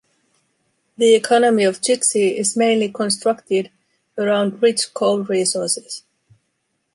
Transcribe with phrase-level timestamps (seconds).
[0.97, 3.69] The economy of Jixi is mainly constructed
[4.17, 6.01] around rich coal resources.